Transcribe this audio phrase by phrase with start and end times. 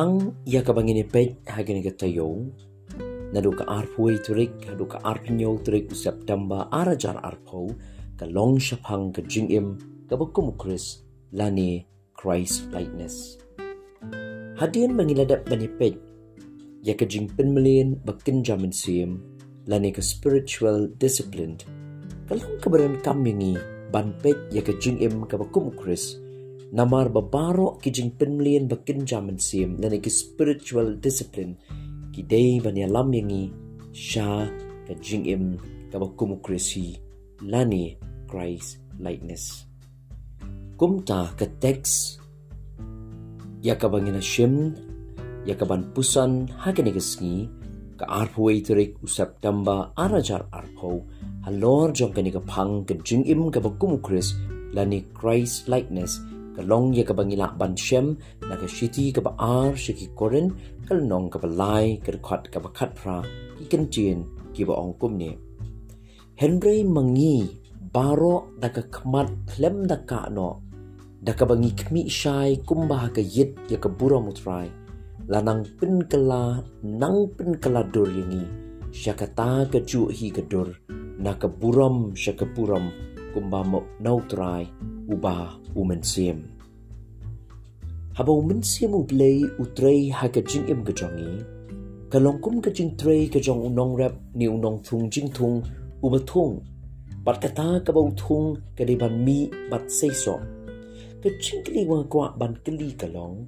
[0.00, 2.48] pang ia ka bangini pet hagini ka tayo
[3.36, 7.68] nadu ka arpui turik hadu ka arpinyo turik September arajar arpo
[8.16, 9.76] ka long shapang ka jingim
[10.08, 11.04] ka bakum Chris
[11.36, 11.84] lani
[12.16, 13.36] Christ likeness
[14.56, 16.00] hadian bangiladap banipet
[16.80, 19.20] ya ka jing penmelin bakin jamin sim
[19.68, 21.60] lani ka spiritual discipline
[22.24, 23.52] kalong kabaran kamingi
[23.92, 26.16] banpet ya ka jingim ka bakum Chris
[26.70, 31.58] namar babaro ki jing penmlian bakin jaman sim dan ki spiritual discipline
[32.14, 33.50] ki day bani alam yangi
[33.90, 34.46] sha
[34.86, 35.44] ka jing im
[35.90, 35.98] ka
[36.46, 36.94] krisi
[37.42, 37.98] lani
[38.30, 39.66] Christ likeness.
[40.78, 42.22] Kumta ka text
[43.60, 44.78] ya ka bangina shim
[45.44, 46.46] ya ka ban pusan
[46.94, 47.50] gasngi
[47.98, 51.04] ka arpoi turik u september arajar arpo
[51.44, 53.60] halor jong kani ka phang ka jing im ka
[54.06, 54.32] kris
[54.72, 56.22] lani Christ likeness
[56.60, 60.52] kalong ye ka bangila ban shem na ka shiti ka ba ar shiki koren
[60.84, 63.24] kal nong ka ba lai ka khat ka ba khat pra
[63.56, 65.32] ki kan chien ki ba ong kum ni
[66.36, 67.48] henry mangi
[67.94, 70.60] baro da ka khmat klem da ka no
[71.24, 74.68] da ka bangi khmi shai kum ba ka yit ye ka bura mutrai
[75.32, 76.44] lanang pin kala
[77.00, 78.44] nang pin kala dur yingi
[79.00, 80.68] syakata ka ju hi ka dur
[81.24, 82.84] na ka buram syakapuram
[83.34, 84.66] kumba mo nautrai
[85.08, 86.40] uba umensiam.
[88.16, 91.44] Haba umensiam ublay utrey haga jing im gajongi,
[92.10, 95.62] kalongkum ka jing trey ka jong unong rap ni unong thung jing thung
[96.02, 96.60] uba thung,
[97.24, 100.40] bat kata ka ba uthung ka di ban mi bat say so.
[101.22, 103.46] Ka jing kli wa kwa ban kli kalong,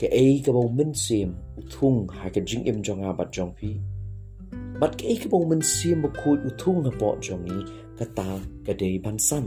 [0.00, 3.80] ka ay ka ba umensiam uthung haga jing im jonga bat jong pi.
[4.80, 7.64] Bat ka ay ka ba umensiam bakut uthung ha po jongi,
[8.02, 9.46] kata ka day ban san.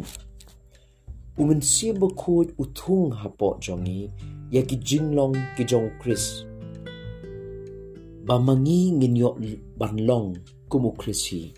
[1.36, 4.08] Umen siya bakod utung hapo jongi
[4.48, 6.48] ya ki jinglong ki jong Chris.
[8.24, 9.36] Ba mangi nginyo
[9.76, 10.40] banlong
[10.72, 11.52] kumu Chrisi.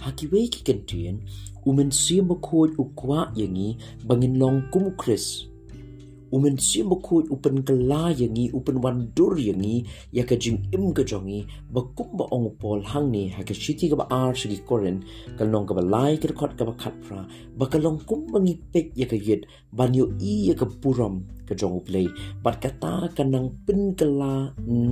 [0.00, 1.20] Hakiwe ki kentien
[1.68, 3.76] umen siya bakod ukwa yangi
[4.08, 5.44] banginlong kumu Chris
[6.32, 11.46] umen sim ko upen kala yangi upen wandur yangi ya ka jing im ka jongi
[11.72, 15.00] ba kum ba ong pol hang ni ha ka shiti ka ba ar shi koren
[15.38, 17.20] ka long ka ba lai ka khot ka ba khat pra
[17.58, 20.66] ba ka long kum ba ngi pek ya ka yet ban yo i ya ka
[20.82, 21.14] puram
[21.48, 22.06] ka jong play
[22.44, 24.32] ba ka ta ka nang pin kala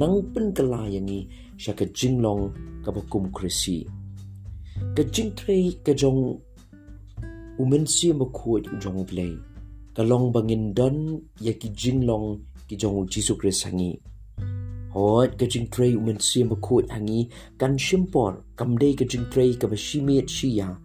[0.01, 1.21] nang pin kala yangi
[1.63, 2.43] sha ka jing long
[2.85, 3.79] ka ba kum krisi
[4.97, 6.21] ka jing trei ka jong
[7.63, 9.33] umen sim ko jong play
[9.97, 13.97] kalong bangin don ya ki jinglong ki jong jisu kris hangi.
[14.93, 17.33] Hot ka jing tray umen sim ko hangi.
[17.57, 20.77] Kan shimpor kam dei ka jing tray ka ba shimiet shia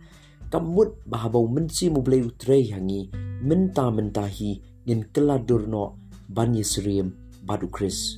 [0.48, 3.12] kam mut ba ba umen sim ublei utray hangi.
[3.44, 4.56] Min ta min ta hi
[4.88, 6.00] ngin kala durno
[6.32, 7.12] ban yisrim
[7.44, 8.16] badu kris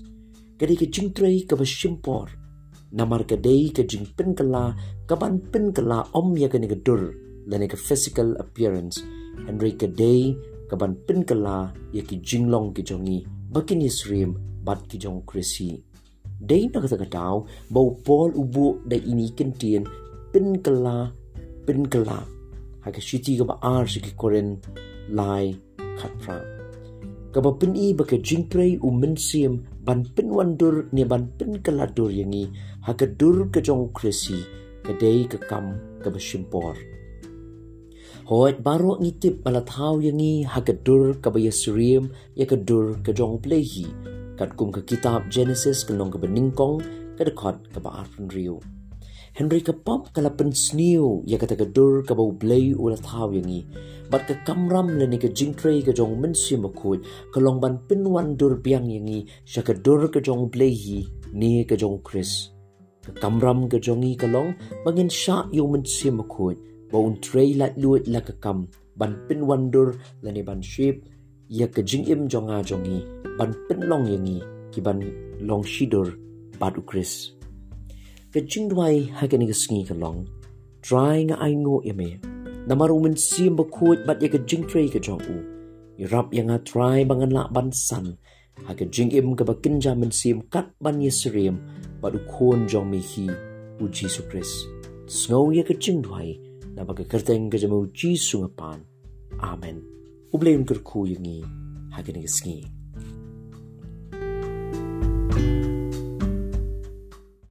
[0.62, 2.30] ka dei ka jing tray ka ba shimpor
[2.94, 4.78] namar ka dei ka jing pin kala
[5.10, 7.18] ka ban pin kala om ya ka ni ka dur
[7.50, 9.02] lani ka physical appearance.
[9.50, 11.58] Henry ka dei kaban pin kala
[11.96, 13.20] ya ki jinglong ki jongi
[13.54, 14.32] bakin yisrim
[14.66, 15.70] bat ki jong krisi
[16.50, 17.36] dei na kata katau
[17.74, 19.84] bau pol ubu da ini kentien
[20.32, 20.98] pin kala
[21.66, 22.20] pin kala
[22.84, 24.50] ha ka shiti ka ba ar shi ki koren
[25.18, 25.46] lai
[26.00, 26.38] khat pra.
[27.34, 29.16] Ka ba pin i ba ka jingtrei u min
[29.86, 32.44] ban pin wandur ni ban pin kala dur yangi
[32.86, 34.40] ha ka dur ka jong krisi
[34.86, 35.66] ka dei ka kam
[36.04, 36.76] ka ba shimpor
[38.24, 42.08] Hoit baro ngitip pala tau yang ni hagadur kabaya suriam
[42.40, 43.84] ya kadur ka jong plehi
[44.40, 46.80] kat kum ka kitab Genesis kalong ka beningkong
[47.20, 48.64] ka ba arpan riu.
[49.36, 53.44] Henry ka pam kala pen sniu ya kata kadur ka bau blay ula tau yang
[53.44, 53.68] ni
[54.08, 57.04] bat ka kamram le ni ka jingtre ka jong mensi makut
[57.36, 61.04] kalong ban pinwan dur biang yang ni sya kadur ka jong plehi
[61.36, 62.56] ni ka jong Chris.
[63.04, 64.56] Ka kamram ka jongi kalong
[64.88, 66.56] bangin sya yung mensi makut
[66.94, 68.70] baun tray lat luit la ka kam.
[69.00, 70.96] Ban pin wandur la ban ship.
[71.50, 73.02] Ya ka jing im jonga jongi.
[73.38, 74.38] Ban pin long yangi
[74.72, 75.02] ki ban
[75.42, 76.08] long shidur
[76.62, 77.34] bad ukris
[78.34, 80.26] ka jing dwai ha ka ni ka sngi ka long.
[80.86, 82.10] Try nga ai ngo ime
[82.70, 85.38] namaru min sim ba kuit bat ya ka jing tray ka jong u.
[86.02, 88.18] Irap yang nga try bangan la ban san.
[88.66, 91.58] Ha ka jing im ka ba kinja min sim kat ban yesrim
[92.02, 93.26] badu kon jong mi hi
[93.82, 94.70] u Jesus Christ
[95.10, 96.38] snow ya ka jing dwai
[96.74, 98.80] na pagkakarteng ka jamu Jisu nga pan.
[99.40, 99.82] Amen.
[100.34, 100.66] Ublayon